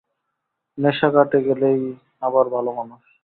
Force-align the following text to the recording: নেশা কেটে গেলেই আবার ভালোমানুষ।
নেশা 0.77 1.07
কেটে 1.15 1.39
গেলেই 1.47 1.81
আবার 2.21 2.45
ভালোমানুষ। 2.55 3.01